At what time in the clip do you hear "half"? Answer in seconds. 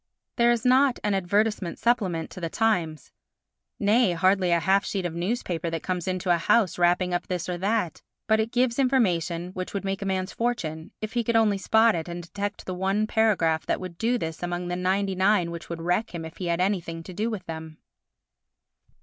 4.59-4.83